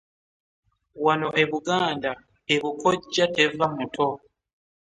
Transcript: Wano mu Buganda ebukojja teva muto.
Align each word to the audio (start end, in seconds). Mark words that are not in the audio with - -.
Wano 1.05 1.27
mu 1.35 1.43
Buganda 1.51 2.11
ebukojja 2.53 3.25
teva 3.35 3.65
muto. 3.75 4.07